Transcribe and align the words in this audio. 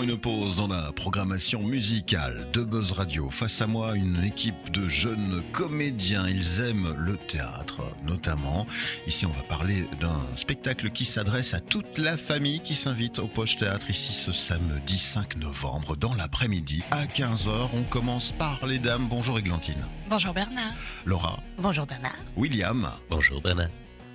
Faisons 0.00 0.12
une 0.12 0.18
pause 0.18 0.56
dans 0.56 0.68
la 0.68 0.92
programmation 0.92 1.62
musicale 1.62 2.48
de 2.52 2.62
Buzz 2.62 2.92
Radio. 2.92 3.28
Face 3.28 3.60
à 3.60 3.66
moi, 3.66 3.94
une 3.96 4.24
équipe 4.24 4.70
de 4.70 4.88
jeunes 4.88 5.42
comédiens. 5.52 6.26
Ils 6.26 6.62
aiment 6.62 6.94
le 6.96 7.16
théâtre, 7.16 7.82
notamment. 8.02 8.66
Ici, 9.06 9.26
on 9.26 9.30
va 9.30 9.42
parler 9.42 9.86
d'un 10.00 10.20
spectacle 10.36 10.90
qui 10.90 11.04
s'adresse 11.04 11.54
à 11.54 11.60
toute 11.60 11.98
la 11.98 12.16
famille 12.16 12.60
qui 12.60 12.74
s'invite 12.74 13.18
au 13.18 13.26
Poche 13.26 13.56
Théâtre 13.56 13.90
ici 13.90 14.12
ce 14.12 14.32
samedi 14.32 14.98
5 14.98 15.36
novembre 15.36 15.96
dans 15.96 16.14
l'après-midi 16.14 16.82
à 16.92 17.04
15h. 17.04 17.68
On 17.74 17.82
commence 17.82 18.32
par 18.32 18.64
les 18.66 18.78
dames. 18.78 19.06
Bonjour 19.08 19.38
Églantine. 19.38 19.84
Bonjour 20.08 20.32
Bernard. 20.32 20.74
Laura. 21.04 21.42
Bonjour 21.58 21.86
Bernard. 21.86 22.16
William. 22.36 22.88
Bonjour 23.10 23.42
Bernard. 23.42 23.70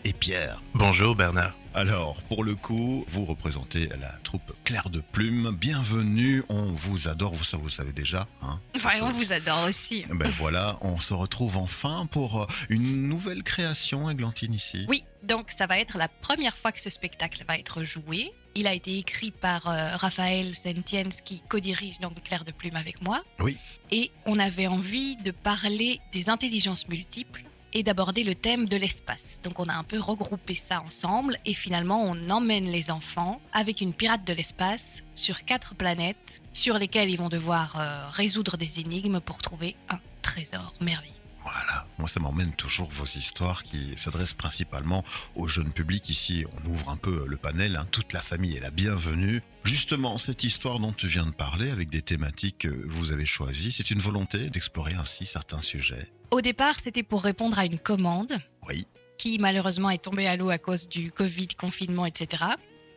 Et 0.05 0.13
Pierre. 0.13 0.61
Bonjour 0.75 1.15
Bernard. 1.15 1.55
Alors, 1.73 2.21
pour 2.23 2.43
le 2.43 2.53
coup, 2.53 3.03
vous 3.09 3.25
représentez 3.25 3.89
la 3.99 4.11
troupe 4.23 4.53
Claire 4.63 4.91
de 4.91 5.01
Plume. 5.01 5.57
Bienvenue, 5.59 6.43
on 6.47 6.67
vous 6.67 7.07
adore, 7.07 7.33
vous, 7.33 7.43
ça 7.43 7.57
vous 7.57 7.69
savez 7.69 7.91
déjà. 7.91 8.27
Hein 8.43 8.61
ouais, 8.75 9.01
on 9.01 9.09
vous 9.09 9.33
adore 9.33 9.65
aussi. 9.67 10.05
Ben 10.13 10.29
voilà, 10.37 10.77
on 10.81 10.99
se 10.99 11.15
retrouve 11.15 11.57
enfin 11.57 12.05
pour 12.11 12.43
euh, 12.43 12.45
une 12.69 13.07
nouvelle 13.09 13.41
création, 13.41 14.07
Églantine, 14.07 14.53
ici. 14.53 14.85
Oui, 14.87 15.03
donc 15.23 15.49
ça 15.49 15.65
va 15.65 15.79
être 15.79 15.97
la 15.97 16.07
première 16.07 16.55
fois 16.55 16.71
que 16.71 16.79
ce 16.79 16.91
spectacle 16.91 17.43
va 17.47 17.57
être 17.57 17.83
joué. 17.83 18.31
Il 18.53 18.67
a 18.67 18.75
été 18.75 18.99
écrit 18.99 19.31
par 19.31 19.67
euh, 19.67 19.95
Raphaël 19.95 20.53
Sentiens 20.53 21.09
qui 21.25 21.41
co-dirige 21.49 21.97
donc 21.97 22.21
Claire 22.23 22.45
de 22.45 22.51
Plume 22.51 22.75
avec 22.75 23.01
moi. 23.01 23.23
Oui. 23.39 23.57
Et 23.89 24.11
on 24.27 24.37
avait 24.37 24.67
envie 24.67 25.15
de 25.17 25.31
parler 25.31 25.99
des 26.13 26.29
intelligences 26.29 26.87
multiples 26.89 27.43
et 27.75 27.83
d'aborder 27.83 28.23
le 28.23 28.33
thème 28.33 28.67
de 28.67 28.77
l'espace. 28.77 29.41
Donc 29.43 29.59
on 29.59 29.67
a 29.67 29.73
un 29.73 29.83
peu 29.83 29.99
regroupé 29.99 30.55
ça 30.55 30.81
ensemble 30.81 31.37
et 31.45 31.53
finalement 31.53 32.01
on 32.03 32.29
emmène 32.29 32.65
les 32.65 32.89
enfants 32.89 33.39
avec 33.53 33.81
une 33.81 33.93
pirate 33.93 34.25
de 34.25 34.33
l'espace 34.33 35.03
sur 35.13 35.43
quatre 35.45 35.75
planètes 35.75 36.41
sur 36.53 36.79
lesquelles 36.79 37.09
ils 37.09 37.17
vont 37.17 37.29
devoir 37.29 37.75
euh, 37.77 38.09
résoudre 38.11 38.55
des 38.57 38.79
énigmes 38.79 39.19
pour 39.19 39.39
trouver 39.39 39.75
un 39.89 39.99
trésor 40.21 40.73
merveilleux. 40.79 41.24
Voilà, 41.45 41.85
moi 41.99 42.07
ça 42.07 42.19
m'emmène 42.19 42.51
toujours 42.53 42.89
vos 42.89 43.05
histoires 43.05 43.61
qui 43.61 43.93
s'adressent 43.97 44.33
principalement 44.33 45.03
au 45.35 45.47
jeune 45.47 45.71
public. 45.71 46.09
Ici, 46.09 46.43
on 46.55 46.69
ouvre 46.69 46.89
un 46.89 46.97
peu 46.97 47.25
le 47.27 47.37
panel, 47.37 47.75
hein. 47.75 47.87
toute 47.91 48.13
la 48.13 48.21
famille 48.21 48.57
est 48.57 48.61
la 48.61 48.71
bienvenue. 48.71 49.43
Justement, 49.63 50.17
cette 50.17 50.43
histoire 50.43 50.79
dont 50.79 50.91
tu 50.91 51.07
viens 51.07 51.25
de 51.25 51.31
parler, 51.31 51.69
avec 51.69 51.89
des 51.89 52.01
thématiques 52.01 52.59
que 52.59 52.67
vous 52.67 53.11
avez 53.11 53.25
choisies, 53.25 53.71
c'est 53.71 53.91
une 53.91 53.99
volonté 53.99 54.49
d'explorer 54.49 54.95
ainsi 54.95 55.27
certains 55.27 55.61
sujets. 55.61 56.11
Au 56.31 56.41
départ, 56.41 56.75
c'était 56.83 57.03
pour 57.03 57.23
répondre 57.23 57.59
à 57.59 57.65
une 57.65 57.77
commande. 57.77 58.33
Oui. 58.67 58.87
Qui 59.19 59.37
malheureusement 59.37 59.91
est 59.91 60.03
tombée 60.03 60.27
à 60.27 60.35
l'eau 60.35 60.49
à 60.49 60.57
cause 60.57 60.89
du 60.89 61.11
Covid, 61.11 61.49
confinement, 61.49 62.07
etc. 62.07 62.43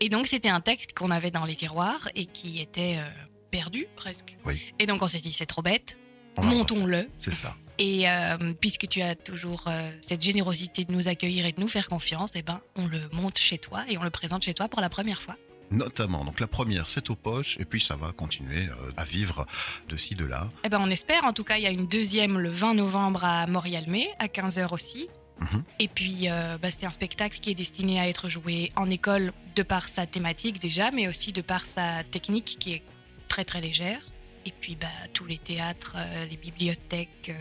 Et 0.01 0.09
donc 0.09 0.27
c'était 0.27 0.49
un 0.49 0.61
texte 0.61 0.95
qu'on 0.97 1.11
avait 1.11 1.31
dans 1.31 1.45
les 1.45 1.55
tiroirs 1.55 2.09
et 2.15 2.25
qui 2.25 2.61
était 2.61 2.97
euh, 2.99 3.09
perdu 3.51 3.87
presque. 3.95 4.39
Oui. 4.47 4.61
Et 4.79 4.87
donc 4.87 5.03
on 5.03 5.09
s'est 5.09 5.19
dit 5.19 5.33
c'est 5.33 5.47
trop 5.47 5.63
bête, 5.63 5.99
montons-le. 6.39 7.09
C'est 7.21 7.31
ça. 7.31 7.55
Et 7.79 8.09
euh, 8.09 8.55
puisque 8.61 8.89
tu 8.89 9.01
as 9.03 9.15
toujours 9.15 9.65
euh, 9.69 9.91
cette 10.07 10.23
générosité 10.23 10.85
de 10.85 10.93
nous 10.93 11.07
accueillir 11.07 11.47
et 11.47 11.53
de 11.53 11.61
nous 11.61 11.69
faire 11.69 11.89
confiance, 11.89 12.33
eh 12.35 12.43
ben, 12.43 12.61
on 12.77 12.87
le 12.87 13.01
monte 13.13 13.39
chez 13.39 13.59
toi 13.59 13.85
et 13.89 13.97
on 13.99 14.03
le 14.03 14.11
présente 14.11 14.43
chez 14.43 14.55
toi 14.55 14.69
pour 14.69 14.81
la 14.81 14.89
première 14.89 15.23
fois. 15.23 15.37
Notamment, 15.71 16.25
donc 16.25 16.41
la 16.41 16.47
première 16.49 16.89
c'est 16.89 17.11
aux 17.11 17.15
poches 17.15 17.57
et 17.61 17.65
puis 17.67 17.81
ça 17.81 17.95
va 17.95 18.11
continuer 18.11 18.67
euh, 18.67 18.91
à 18.97 19.05
vivre 19.05 19.47
de 19.89 19.97
ci, 19.97 20.15
de 20.15 20.25
là. 20.25 20.49
Eh 20.65 20.71
ben 20.71 20.81
on 20.83 20.91
espère, 20.91 21.25
en 21.25 21.33
tout 21.33 21.45
cas 21.45 21.59
il 21.59 21.63
y 21.63 21.67
a 21.67 21.71
une 21.71 21.87
deuxième 21.87 22.39
le 22.39 22.51
20 22.51 22.75
novembre 22.75 23.25
à 23.25 23.47
Morialmé 23.47 24.09
à 24.19 24.27
15h 24.27 24.75
aussi. 24.75 25.09
Mhm. 25.41 25.63
Et 25.79 25.87
puis 25.87 26.27
bah, 26.61 26.71
c'est 26.73 26.87
un 26.87 26.91
spectacle 26.91 27.39
qui 27.39 27.51
est 27.53 27.55
destiné 27.55 28.01
à 28.01 28.09
être 28.09 28.29
joué 28.29 28.73
en 28.75 28.91
école 28.91 29.33
de 29.55 29.63
par 29.63 29.89
sa 29.89 30.05
thématique 30.05 30.59
déjà, 30.59 30.91
mais 30.91 31.07
aussi 31.07 31.33
de 31.33 31.43
par 31.43 31.65
sa 31.65 32.03
technique 32.03 32.57
qui 32.59 32.73
est 32.73 32.83
très 33.29 33.45
très 33.45 33.61
légère. 33.61 34.01
Et 34.47 34.53
puis 34.59 34.75
bah, 34.75 34.89
tous 35.13 35.27
les 35.27 35.39
théâtres, 35.39 35.95
les 36.29 36.37
bibliothèques 36.39 37.33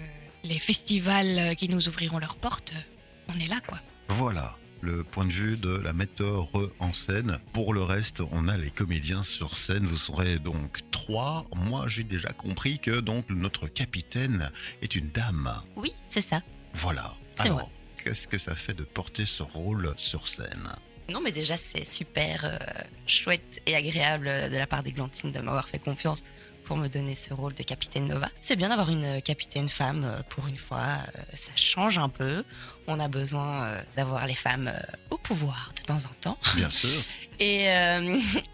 les 0.44 0.59
festivals 0.59 1.40
euh, 1.40 1.53
qui 1.53 1.70
nous 1.70 1.88
ouvriront 1.88 2.20
leurs 2.20 2.36
portes, 2.36 2.74
euh, 2.75 3.34
on 3.34 3.40
est 3.40 3.48
là 3.48 3.59
quoi. 3.68 3.80
Voilà 4.09 4.58
le 4.81 5.03
point 5.03 5.25
de 5.25 5.31
vue 5.31 5.58
de 5.58 5.75
la 5.78 5.94
metteur 5.94 6.50
en 6.80 6.94
scène. 6.94 7.40
Pour 7.53 7.74
le 7.74 7.84
reste, 7.84 8.22
on 8.31 8.48
a 8.48 8.58
les 8.58 8.70
comédiens 8.70 9.24
sur 9.24 9.58
scène. 9.58 9.86
Vous 9.86 9.98
serez 9.98 10.40
donc 10.40 10.80
trois. 10.92 11.46
Moi, 11.56 11.86
j'ai 11.88 12.03
déjà 12.03 12.30
compris 12.30 12.80
que 12.80 13.00
donc 13.00 13.30
notre 13.30 13.68
capitaine 13.68 14.52
est 14.81 14.96
une 14.96 15.09
dame. 15.09 15.52
Oui, 15.75 15.94
c'est 16.08 16.22
ça. 16.22 16.42
Voilà. 16.74 17.16
Alors, 17.40 17.69
qu'est-ce 18.04 18.28
que 18.28 18.38
ça 18.38 18.56
fait 18.56 18.74
de 18.74 18.84
porter 18.84 19.25
ce 19.25 19.44
rôle 19.44 19.94
sur 19.98 20.28
scène? 20.28 20.69
Non, 21.09 21.22
mais 21.22 21.31
déjà, 21.31 21.56
c'est 21.56 21.86
super 21.86 22.44
euh, 22.44 22.58
chouette 23.06 23.62
et 23.66 23.75
agréable 23.75 24.25
de 24.25 24.58
la 24.58 24.68
part 24.68 24.84
des 24.84 24.92
Glantines 24.92 25.31
de 25.31 25.40
m'avoir 25.40 25.69
fait 25.69 25.80
confiance 25.80 26.24
pour 26.67 26.78
me 26.78 26.89
donner 26.89 27.16
ce 27.16 27.33
rôle 27.33 27.53
de 27.53 27.63
capitaine 27.63 28.07
Nova. 28.07 28.28
C'est 28.41 28.57
bien 28.57 28.67
d'avoir 28.67 28.89
une 28.89 29.22
capitaine 29.22 29.69
femme 29.69 30.03
euh, 30.03 30.22
pour 30.29 30.47
une 30.47 30.57
fois, 30.57 30.97
euh, 31.16 31.22
ça 31.33 31.53
change 31.55 31.97
un 31.97 32.09
peu. 32.09 32.44
On 32.88 33.00
a 33.00 33.08
besoin 33.08 33.64
euh, 33.64 33.81
d'avoir 33.96 34.25
les 34.25 34.36
femmes 34.36 34.72
au 35.09 35.18
pouvoir 35.18 35.72
de 35.78 35.81
temps 35.84 35.98
en 35.98 36.14
temps. 36.22 36.38
Bien 36.56 36.70
sûr. 36.70 36.90
Et, 37.40 37.68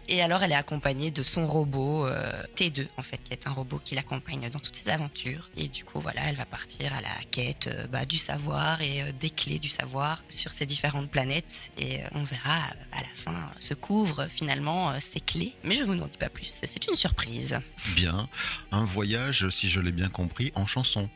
et 0.08 0.20
alors 0.20 0.42
elle 0.42 0.52
est 0.52 0.56
accompagnée 0.56 1.10
de 1.10 1.22
son 1.22 1.46
robot 1.46 2.06
T2 2.54 2.86
en 2.98 3.00
fait, 3.00 3.16
qui 3.24 3.32
est 3.32 3.46
un 3.46 3.50
robot 3.50 3.80
qui 3.82 3.94
l'accompagne 3.94 4.50
dans 4.50 4.58
toutes 4.58 4.76
ses 4.76 4.90
aventures. 4.90 5.48
Et 5.56 5.68
du 5.68 5.84
coup 5.84 6.00
voilà, 6.00 6.20
elle 6.26 6.36
va 6.36 6.44
partir 6.44 6.92
à 6.92 7.00
la 7.00 7.08
quête 7.30 7.70
bah, 7.90 8.04
du 8.04 8.18
savoir 8.18 8.82
et 8.82 9.10
des 9.18 9.30
clés 9.30 9.58
du 9.58 9.70
savoir 9.70 10.22
sur 10.28 10.52
ces 10.52 10.66
différentes 10.66 11.10
planètes. 11.10 11.70
Et 11.78 12.00
on 12.12 12.24
verra 12.24 12.56
à 12.92 13.00
la 13.00 13.08
fin 13.14 13.50
se 13.58 13.72
couvre 13.72 14.26
finalement 14.28 14.92
ces 15.00 15.20
clés. 15.20 15.54
Mais 15.64 15.76
je 15.76 15.84
vous 15.84 15.94
n'en 15.94 16.06
dis 16.06 16.18
pas 16.18 16.28
plus, 16.28 16.60
c'est 16.62 16.86
une 16.86 16.96
surprise. 16.96 17.58
Bien 17.96 18.28
un 18.70 18.84
voyage, 18.84 19.48
si 19.50 19.68
je 19.68 19.80
l'ai 19.80 19.92
bien 19.92 20.08
compris, 20.08 20.52
en 20.54 20.66
chanson. 20.66 21.08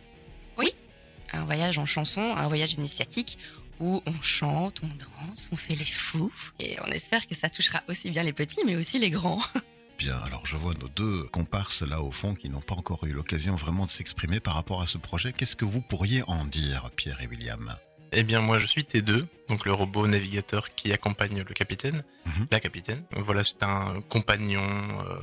Un 1.33 1.45
voyage 1.45 1.79
en 1.79 1.87
chanson, 1.87 2.35
un 2.37 2.49
voyage 2.49 2.75
initiatique 2.75 3.39
où 3.81 4.03
on 4.07 4.23
chante, 4.23 4.81
on 4.83 4.89
danse, 4.89 5.51
on 5.53 5.57
fait 5.57 5.75
les 5.75 5.85
fous, 5.85 6.33
et 6.59 6.77
on 6.85 6.91
espère 6.91 7.27
que 7.27 7.35
ça 7.35 7.49
touchera 7.49 7.83
aussi 7.89 8.11
bien 8.11 8.23
les 8.23 8.33
petits, 8.33 8.61
mais 8.67 8.77
aussi 8.77 8.99
les 8.99 9.11
grands. 9.11 9.43
Bien, 9.99 10.17
alors 10.19 10.47
je 10.47 10.57
vois 10.57 10.75
nos 10.75 10.87
deux 10.87 11.25
comparses 11.25 11.83
là 11.83 12.01
au 12.01 12.13
fond 12.13 12.35
qui 12.35 12.49
n'ont 12.49 12.61
pas 12.61 12.77
encore 12.77 13.03
eu 13.03 13.13
l'occasion 13.13 13.57
vraiment 13.57 13.85
de 13.85 13.91
s'exprimer 13.91 14.39
par 14.39 14.55
rapport 14.55 14.81
à 14.81 14.87
ce 14.87 14.97
projet. 14.97 15.33
Qu'est-ce 15.33 15.57
que 15.57 15.65
vous 15.65 15.81
pourriez 15.81 16.23
en 16.29 16.45
dire, 16.45 16.89
Pierre 16.95 17.21
et 17.21 17.27
William? 17.27 17.77
Eh 18.13 18.23
bien, 18.23 18.41
moi, 18.41 18.61
je 18.61 18.67
suis 18.67 18.83
T2, 18.83 19.27
donc 19.49 19.67
le 19.67 19.73
robot 19.73 20.07
navigateur 20.07 20.73
qui 20.75 20.93
accompagne 20.93 21.43
le 21.47 21.53
capitaine, 21.53 22.05
mhm. 22.27 22.47
la 22.53 22.61
capitaine. 22.61 23.03
Voilà, 23.17 23.43
c'est 23.43 23.65
un 23.65 24.01
compagnon 24.09 24.63
euh, 24.63 25.19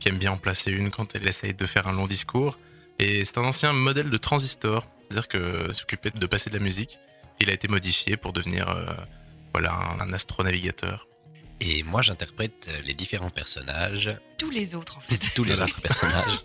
qui 0.00 0.08
aime 0.08 0.16
bien 0.16 0.32
en 0.32 0.38
placer 0.38 0.70
une 0.70 0.90
quand 0.90 1.14
elle 1.14 1.28
essaye 1.28 1.52
de 1.52 1.66
faire 1.66 1.86
un 1.86 1.92
long 1.92 2.06
discours. 2.06 2.58
Et 2.98 3.26
c'est 3.26 3.36
un 3.36 3.44
ancien 3.44 3.74
modèle 3.74 4.08
de 4.08 4.16
transistor, 4.16 4.86
c'est-à-dire 5.04 5.28
que 5.28 5.72
s'occupait 5.72 6.10
de 6.10 6.26
passer 6.26 6.50
de 6.50 6.56
la 6.56 6.62
musique. 6.62 6.98
Il 7.40 7.50
a 7.50 7.52
été 7.52 7.68
modifié 7.68 8.16
pour 8.16 8.32
devenir 8.32 8.68
euh, 8.68 8.84
voilà, 9.52 9.72
un, 10.00 10.12
astronavigateur. 10.12 11.08
Et 11.60 11.82
moi, 11.82 12.02
j'interprète 12.02 12.68
les 12.84 12.94
différents 12.94 13.30
personnages. 13.30 14.16
Tous 14.38 14.50
les 14.50 14.74
autres, 14.74 14.98
en 14.98 15.00
fait. 15.00 15.18
Tous 15.34 15.44
les 15.44 15.60
autres 15.62 15.80
personnages 15.80 16.44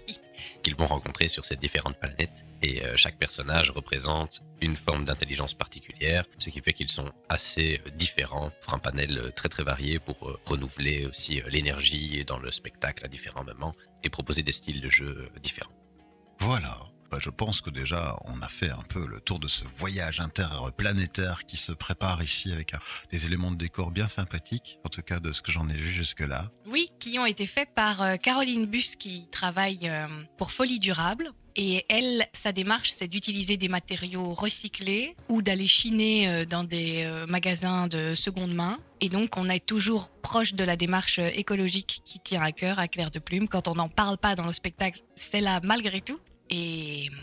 qu'ils 0.64 0.76
vont 0.76 0.88
rencontrer 0.88 1.28
sur 1.28 1.46
ces 1.46 1.56
différentes 1.56 1.98
planètes. 1.98 2.46
Et 2.62 2.84
euh, 2.84 2.98
chaque 2.98 3.18
personnage 3.18 3.72
représente 3.72 4.42
une 4.62 4.76
forme 4.76 5.06
d'intelligence 5.06 5.54
particulière, 5.54 6.26
ce 6.38 6.50
qui 6.50 6.62
fait 6.62 6.74
qu'ils 6.74 6.90
sont 6.90 7.12
assez 7.30 7.82
euh, 7.86 7.90
différents, 7.92 8.52
pour 8.62 8.74
un 8.74 8.80
panel 8.80 9.18
euh, 9.18 9.30
très 9.32 9.50
très 9.50 9.64
varié 9.64 10.00
pour 10.00 10.40
renouveler 10.46 11.06
aussi 11.06 11.42
l'énergie 11.48 12.24
dans 12.26 12.40
le 12.40 12.52
spectacle 12.52 13.06
à 13.06 13.08
différents 13.08 13.44
moments 13.44 13.74
et 14.04 14.10
proposer 14.10 14.44
des 14.44 14.52
styles 14.52 14.82
de 14.82 14.90
jeu 14.90 15.30
différents. 15.42 15.72
Voilà. 16.40 16.89
Bah, 17.12 17.18
je 17.20 17.30
pense 17.30 17.62
que 17.62 17.70
déjà, 17.70 18.16
on 18.26 18.42
a 18.42 18.48
fait 18.48 18.70
un 18.70 18.84
peu 18.88 19.06
le 19.08 19.20
tour 19.20 19.40
de 19.40 19.48
ce 19.48 19.64
voyage 19.66 20.20
interplanétaire 20.20 21.46
qui 21.46 21.58
se 21.58 21.72
prépare 21.72 22.22
ici 22.24 22.52
avec 22.52 22.74
des 23.12 23.26
éléments 23.26 23.52
de 23.52 23.58
décor 23.58 23.92
bien 23.92 24.08
sympathiques, 24.08 24.80
en 24.86 24.90
tout 24.90 25.02
cas 25.02 25.20
de 25.20 25.32
ce 25.32 25.42
que 25.42 25.52
j'en 25.52 25.68
ai 25.70 25.76
vu 25.76 25.92
jusque-là. 25.92 26.46
Oui, 26.68 26.90
qui 27.00 27.18
ont 27.20 27.26
été 27.26 27.48
faits 27.48 27.70
par 27.74 28.20
Caroline 28.20 28.66
Bus 28.66 28.96
qui 28.96 29.28
travaille 29.32 29.92
pour 30.38 30.52
Folie 30.52 30.80
Durable 30.80 31.32
et 31.62 31.86
elle, 31.90 32.26
sa 32.32 32.54
démarche, 32.54 32.90
c'est 32.90 33.10
d'utiliser 33.10 33.58
des 33.58 33.68
matériaux 33.68 34.34
recyclés 34.34 35.16
ou 35.28 35.42
d'aller 35.42 35.68
chiner 35.68 36.30
euh, 36.30 36.46
dans 36.46 36.64
des 36.64 37.04
euh, 37.06 37.26
magasins 37.28 37.88
de 37.88 38.16
seconde 38.16 38.54
main. 38.54 38.78
Et 39.02 39.10
donc, 39.10 39.36
on 39.36 39.50
est 39.50 39.66
toujours 39.66 40.10
proche 40.22 40.54
de 40.54 40.64
la 40.64 40.78
démarche 40.78 41.20
écologique 41.20 42.02
qui 42.06 42.20
tient 42.20 42.42
à 42.42 42.54
cœur 42.54 42.80
à 42.80 42.88
Claire 42.88 43.12
de 43.12 43.20
Plume. 43.20 43.50
Quand 43.50 43.68
on 43.68 43.76
n'en 43.76 43.90
parle 43.90 44.18
pas 44.18 44.36
dans 44.36 44.46
le 44.46 44.54
spectacle, 44.54 45.02
c'est 45.18 45.42
là 45.42 45.60
malgré 45.62 46.00
tout. 46.00 46.20
Et 46.50 47.10
hum, 47.12 47.18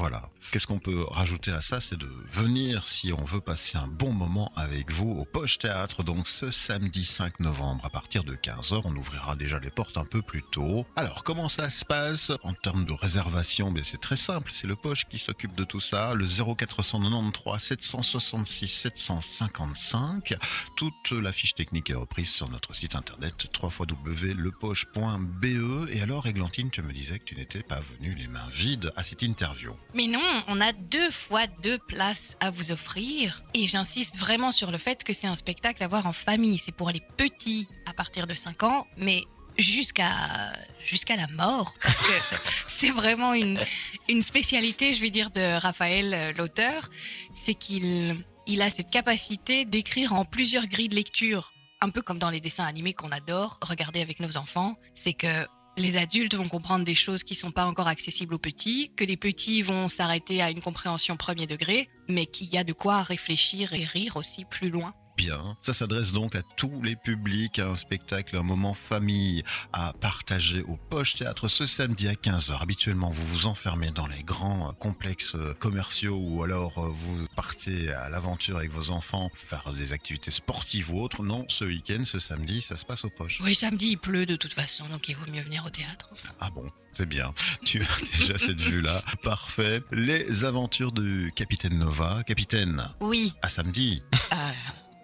voilà. 0.00 0.22
Qu'est-ce 0.50 0.66
qu'on 0.66 0.78
peut 0.78 1.04
rajouter 1.10 1.52
à 1.52 1.60
ça 1.60 1.78
C'est 1.78 1.98
de 1.98 2.08
venir 2.32 2.88
si 2.88 3.12
on 3.12 3.22
veut 3.22 3.42
passer 3.42 3.76
un 3.76 3.86
bon 3.86 4.14
moment 4.14 4.50
avec 4.56 4.90
vous 4.90 5.10
au 5.10 5.26
Poche 5.26 5.58
Théâtre. 5.58 6.02
Donc 6.02 6.26
ce 6.26 6.50
samedi 6.50 7.04
5 7.04 7.38
novembre 7.40 7.84
à 7.84 7.90
partir 7.90 8.24
de 8.24 8.34
15h, 8.34 8.80
on 8.84 8.96
ouvrira 8.96 9.36
déjà 9.36 9.58
les 9.58 9.68
portes 9.68 9.98
un 9.98 10.06
peu 10.06 10.22
plus 10.22 10.42
tôt. 10.52 10.86
Alors 10.96 11.22
comment 11.22 11.50
ça 11.50 11.68
se 11.68 11.84
passe 11.84 12.32
en 12.44 12.54
termes 12.54 12.86
de 12.86 12.94
réservation? 12.94 13.70
Ben, 13.70 13.84
C'est 13.84 14.00
très 14.00 14.16
simple, 14.16 14.50
c'est 14.50 14.66
le 14.66 14.74
Poche 14.74 15.04
qui 15.04 15.18
s'occupe 15.18 15.54
de 15.54 15.64
tout 15.64 15.80
ça. 15.80 16.14
Le 16.14 16.26
0493 16.26 17.62
766 17.62 18.68
755. 18.68 20.34
Toute 20.76 21.10
la 21.10 21.30
fiche 21.30 21.54
technique 21.54 21.90
est 21.90 21.94
reprise 21.94 22.30
sur 22.30 22.48
notre 22.48 22.74
site 22.74 22.96
internet 22.96 23.48
www.lepoche.be. 23.62 25.90
Et 25.90 26.00
alors 26.00 26.26
Églantine, 26.26 26.70
tu 26.70 26.80
me 26.80 26.94
disais 26.94 27.18
que 27.18 27.24
tu 27.24 27.36
n'étais 27.36 27.62
pas 27.62 27.80
venue 27.80 28.14
les 28.14 28.28
mains 28.28 28.48
vides 28.50 28.90
à 28.96 29.02
cette 29.02 29.20
interview. 29.20 29.74
Mais 29.94 30.06
non, 30.06 30.20
on 30.46 30.60
a 30.60 30.72
deux 30.72 31.10
fois 31.10 31.46
deux 31.62 31.78
places 31.78 32.36
à 32.40 32.50
vous 32.50 32.70
offrir. 32.70 33.42
Et 33.54 33.66
j'insiste 33.66 34.16
vraiment 34.16 34.52
sur 34.52 34.70
le 34.70 34.78
fait 34.78 35.02
que 35.02 35.12
c'est 35.12 35.26
un 35.26 35.36
spectacle 35.36 35.82
à 35.82 35.88
voir 35.88 36.06
en 36.06 36.12
famille. 36.12 36.58
C'est 36.58 36.74
pour 36.74 36.90
les 36.90 37.00
petits 37.16 37.68
à 37.86 37.92
partir 37.92 38.26
de 38.26 38.34
5 38.34 38.62
ans, 38.62 38.86
mais 38.96 39.24
jusqu'à 39.58 41.16
la 41.16 41.26
mort 41.28 41.74
parce 41.82 41.98
que 41.98 42.12
c'est 42.66 42.90
vraiment 42.90 43.34
une, 43.34 43.60
une 44.08 44.22
spécialité 44.22 44.94
je 44.94 45.02
vais 45.02 45.10
dire 45.10 45.30
de 45.30 45.58
Raphaël 45.60 46.14
euh, 46.14 46.32
l'auteur 46.32 46.88
c'est 47.34 47.52
qu'il 47.52 48.16
il 48.46 48.62
a 48.62 48.70
cette 48.70 48.88
capacité 48.88 49.66
d'écrire 49.66 50.14
en 50.14 50.24
plusieurs 50.24 50.66
grilles 50.66 50.88
de 50.88 50.94
lecture 50.94 51.52
un 51.82 51.90
peu 51.90 52.00
comme 52.00 52.18
dans 52.18 52.30
les 52.30 52.40
dessins 52.40 52.64
animés 52.64 52.94
qu'on 52.94 53.10
adore 53.10 53.58
regarder 53.60 54.00
avec 54.00 54.20
nos 54.20 54.38
enfants 54.38 54.76
c'est 54.94 55.12
que 55.12 55.46
les 55.76 55.96
adultes 55.96 56.34
vont 56.34 56.48
comprendre 56.48 56.84
des 56.84 56.94
choses 56.94 57.24
qui 57.24 57.34
sont 57.34 57.50
pas 57.50 57.64
encore 57.64 57.88
accessibles 57.88 58.34
aux 58.34 58.38
petits, 58.38 58.92
que 58.96 59.04
les 59.04 59.16
petits 59.16 59.62
vont 59.62 59.88
s'arrêter 59.88 60.42
à 60.42 60.50
une 60.50 60.60
compréhension 60.60 61.16
premier 61.16 61.46
degré, 61.46 61.88
mais 62.08 62.26
qu'il 62.26 62.48
y 62.48 62.58
a 62.58 62.64
de 62.64 62.72
quoi 62.72 63.02
réfléchir 63.02 63.72
et 63.72 63.84
rire 63.84 64.16
aussi 64.16 64.44
plus 64.44 64.70
loin. 64.70 64.92
Bien. 65.20 65.54
Ça 65.60 65.74
s'adresse 65.74 66.12
donc 66.12 66.34
à 66.34 66.40
tous 66.56 66.80
les 66.82 66.96
publics, 66.96 67.58
à 67.58 67.68
un 67.68 67.76
spectacle, 67.76 68.38
un 68.38 68.42
moment 68.42 68.72
famille 68.72 69.44
à 69.70 69.92
partager 69.92 70.62
au 70.62 70.78
Poche 70.88 71.16
Théâtre 71.16 71.46
ce 71.46 71.66
samedi 71.66 72.08
à 72.08 72.14
15h. 72.14 72.62
Habituellement, 72.62 73.10
vous 73.10 73.26
vous 73.26 73.44
enfermez 73.44 73.90
dans 73.90 74.06
les 74.06 74.22
grands 74.22 74.72
complexes 74.78 75.36
commerciaux 75.58 76.16
ou 76.18 76.42
alors 76.42 76.78
euh, 76.78 76.88
vous 76.88 77.26
partez 77.36 77.92
à 77.92 78.08
l'aventure 78.08 78.56
avec 78.56 78.70
vos 78.70 78.90
enfants 78.90 79.30
faire 79.34 79.74
des 79.74 79.92
activités 79.92 80.30
sportives 80.30 80.90
ou 80.90 81.02
autres. 81.02 81.22
Non, 81.22 81.44
ce 81.48 81.66
week-end, 81.66 82.02
ce 82.06 82.18
samedi, 82.18 82.62
ça 82.62 82.78
se 82.78 82.86
passe 82.86 83.04
au 83.04 83.10
Poche. 83.10 83.42
Oui, 83.44 83.54
samedi, 83.54 83.90
il 83.90 83.98
pleut 83.98 84.24
de 84.24 84.36
toute 84.36 84.54
façon, 84.54 84.86
donc 84.88 85.06
il 85.10 85.16
vaut 85.16 85.30
mieux 85.30 85.42
venir 85.42 85.66
au 85.66 85.70
théâtre. 85.70 86.08
Ah 86.40 86.48
bon 86.48 86.66
c'est 86.92 87.06
bien. 87.06 87.32
Tu 87.64 87.82
as 87.82 88.18
déjà 88.18 88.38
cette 88.38 88.60
vue-là. 88.60 89.00
Parfait. 89.22 89.80
Les 89.92 90.44
aventures 90.44 90.92
du 90.92 91.32
Capitaine 91.36 91.78
Nova. 91.78 92.22
Capitaine. 92.26 92.82
Oui. 93.00 93.32
À 93.42 93.48
samedi. 93.48 94.02
Ah, 94.30 94.52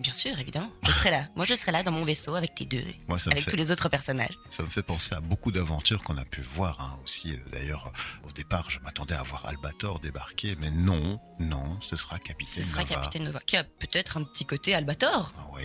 bien 0.00 0.12
sûr, 0.12 0.38
évidemment. 0.38 0.70
Je 0.84 0.93
serai 0.93 1.10
là. 1.10 1.28
Moi, 1.37 1.44
je 1.44 1.54
serai 1.54 1.72
là 1.72 1.82
dans 1.82 1.90
mon 1.93 2.04
vaisseau 2.04 2.34
avec 2.34 2.54
tes 2.54 2.64
deux, 2.64 2.84
Moi, 3.08 3.19
ça 3.19 3.31
me 3.31 3.32
avec 3.34 3.44
fait 3.44 3.50
tous 3.50 3.56
les 3.56 3.70
autres 3.72 3.88
personnages. 3.88 4.37
Ça 4.50 4.62
me 4.62 4.69
fait 4.69 4.82
penser 4.82 5.14
à 5.14 5.20
beaucoup 5.20 5.50
d'aventures 5.52 6.02
qu'on 6.04 6.16
a 6.19 6.25
pu 6.25 6.40
voir 6.43 6.81
hein, 6.81 6.98
aussi. 7.04 7.37
D'ailleurs, 7.52 7.93
au 8.26 8.32
départ, 8.32 8.70
je 8.70 8.78
m'attendais 8.81 9.14
à 9.14 9.22
voir 9.22 9.46
Albator 9.46 10.00
débarquer, 10.00 10.56
mais 10.60 10.70
non, 10.70 11.20
non, 11.38 11.78
ce 11.81 11.96
sera 11.96 12.19
Capitaine 12.19 12.64
Ce 12.64 12.70
sera 12.70 12.82
Nova. 12.82 12.94
Capitaine 12.94 13.25
Nova, 13.25 13.40
qui 13.40 13.56
a 13.56 13.64
peut-être 13.64 14.16
un 14.16 14.25
petit 14.25 14.44
côté 14.46 14.75
Albator. 14.75 15.32
Ah 15.38 15.46
oui, 15.54 15.62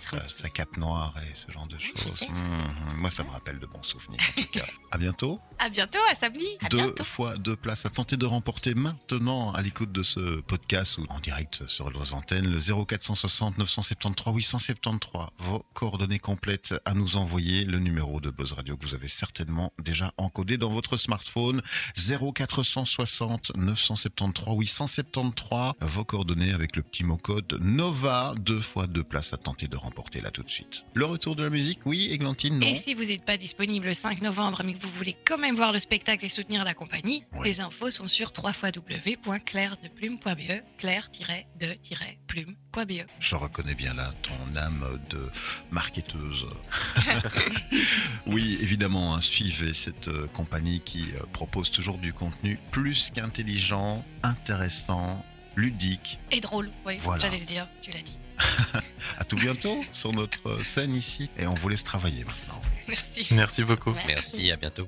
sa, 0.00 0.18
petit- 0.18 0.34
sa 0.34 0.48
cape 0.48 0.76
noire 0.76 1.14
et 1.30 1.34
ce 1.34 1.50
genre 1.50 1.66
de 1.66 1.78
choses. 1.78 1.92
Peut-être. 2.18 2.30
Mhm. 2.32 2.96
Moi, 2.98 3.10
ça 3.10 3.24
me 3.24 3.30
rappelle 3.30 3.58
de 3.58 3.66
bons 3.66 3.82
souvenirs. 3.82 4.20
En 4.38 4.42
tout 4.42 4.48
cas, 4.48 4.64
à 4.90 4.98
bientôt. 4.98 5.40
À 5.58 5.68
bientôt, 5.68 5.98
à 6.10 6.14
samedi. 6.14 6.46
À 6.64 6.68
deux 6.68 6.78
bientôt. 6.78 7.04
fois 7.04 7.36
deux 7.36 7.56
places 7.56 7.86
à 7.86 7.90
tenter 7.90 8.16
de 8.16 8.26
remporter 8.26 8.74
maintenant 8.74 9.52
à 9.52 9.62
l'écoute 9.62 9.92
de 9.92 10.02
ce 10.02 10.40
podcast 10.40 10.98
ou 10.98 11.06
en 11.08 11.20
direct 11.20 11.68
sur 11.68 11.90
nos 11.90 12.12
antennes 12.14 12.50
le 12.50 12.58
0460 12.84 13.51
973 13.58 14.34
873 14.34 15.28
vos 15.38 15.64
coordonnées 15.74 16.18
complètes 16.18 16.74
à 16.84 16.94
nous 16.94 17.16
envoyer. 17.16 17.64
Le 17.64 17.78
numéro 17.78 18.20
de 18.20 18.30
Buzz 18.30 18.52
Radio 18.52 18.76
que 18.76 18.86
vous 18.86 18.94
avez 18.94 19.08
certainement 19.08 19.72
déjà 19.82 20.12
encodé 20.16 20.56
dans 20.58 20.70
votre 20.70 20.96
smartphone. 20.96 21.62
0460 21.96 23.52
973 23.56 24.56
873 24.58 25.72
vos 25.80 26.04
coordonnées 26.04 26.52
avec 26.52 26.76
le 26.76 26.82
petit 26.82 27.04
mot 27.04 27.16
code 27.16 27.58
Nova 27.60 28.34
deux 28.38 28.60
fois 28.60 28.86
deux 28.86 29.04
places 29.04 29.32
à 29.32 29.36
tenter 29.36 29.68
de 29.68 29.76
remporter 29.76 30.20
là 30.20 30.30
tout 30.30 30.42
de 30.42 30.50
suite. 30.50 30.82
Le 30.94 31.04
retour 31.04 31.36
de 31.36 31.42
la 31.42 31.50
musique 31.50 31.80
oui 31.86 32.08
Églantine 32.10 32.58
non? 32.58 32.66
Et 32.66 32.74
si 32.74 32.94
vous 32.94 33.04
n'êtes 33.04 33.24
pas 33.24 33.36
disponible 33.36 33.86
le 33.86 33.94
5 33.94 34.22
novembre, 34.22 34.62
mais 34.64 34.74
que 34.74 34.82
vous 34.82 34.90
voulez 34.90 35.16
quand 35.26 35.38
même 35.38 35.54
voir 35.56 35.72
le 35.72 35.78
spectacle 35.80 36.24
et 36.24 36.28
soutenir 36.28 36.64
la 36.64 36.74
compagnie, 36.74 37.24
Oui. 37.34 37.48
les 37.48 37.60
infos 37.60 37.90
sont 37.90 38.08
sur 38.08 38.32
www.clairedeplume.be, 38.36 40.62
claire-de-plume.be. 40.78 43.06
Je 43.42 43.46
reconnais 43.48 43.74
bien 43.74 43.92
là 43.94 44.08
ton 44.22 44.56
âme 44.56 45.00
de 45.10 45.18
marketeuse. 45.72 46.46
oui, 48.26 48.56
évidemment, 48.60 49.16
hein, 49.16 49.20
suivez 49.20 49.74
cette 49.74 50.06
euh, 50.06 50.28
compagnie 50.28 50.80
qui 50.80 51.10
euh, 51.16 51.24
propose 51.32 51.72
toujours 51.72 51.98
du 51.98 52.12
contenu 52.12 52.56
plus 52.70 53.10
qu'intelligent, 53.12 54.04
intéressant, 54.22 55.24
ludique. 55.56 56.20
Et 56.30 56.38
drôle, 56.38 56.70
oui, 56.86 56.98
Voilà. 57.02 57.20
j'allais 57.20 57.40
le 57.40 57.44
dire, 57.44 57.66
tu 57.82 57.90
l'as 57.90 58.02
dit. 58.02 58.14
À 59.18 59.24
tout 59.24 59.36
bientôt 59.36 59.84
sur 59.92 60.12
notre 60.12 60.62
scène 60.62 60.94
ici 60.94 61.28
et 61.36 61.48
on 61.48 61.54
vous 61.54 61.68
laisse 61.68 61.82
travailler 61.82 62.24
maintenant. 62.24 62.62
Merci. 62.88 63.26
Merci 63.32 63.64
beaucoup. 63.64 63.92
Merci, 64.06 64.52
à 64.52 64.56
bientôt. 64.56 64.86